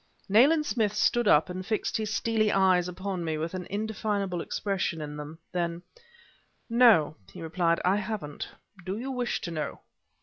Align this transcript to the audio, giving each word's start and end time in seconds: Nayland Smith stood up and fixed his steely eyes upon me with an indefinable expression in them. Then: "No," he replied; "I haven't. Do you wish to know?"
Nayland 0.27 0.65
Smith 0.65 0.95
stood 0.95 1.27
up 1.27 1.47
and 1.47 1.63
fixed 1.63 1.95
his 1.95 2.11
steely 2.11 2.51
eyes 2.51 2.87
upon 2.87 3.23
me 3.23 3.37
with 3.37 3.53
an 3.53 3.67
indefinable 3.69 4.41
expression 4.41 4.99
in 4.99 5.15
them. 5.15 5.37
Then: 5.51 5.83
"No," 6.67 7.15
he 7.31 7.39
replied; 7.43 7.79
"I 7.85 7.97
haven't. 7.97 8.47
Do 8.83 8.97
you 8.97 9.11
wish 9.11 9.41
to 9.41 9.51
know?" 9.51 9.81